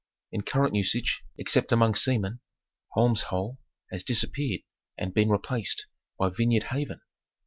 In 0.31 0.41
current 0.41 0.73
usage, 0.73 1.21
except 1.37 1.71
among 1.71 1.93
seamen, 1.93 2.39
Holmes' 2.93 3.21
Hole 3.29 3.59
has 3.91 4.03
disappeared 4.03 4.61
and 4.97 5.13
been 5.13 5.29
replaced 5.29 5.85
by 6.17 6.29
Vineyard 6.29 6.63
Haven. 6.73 7.01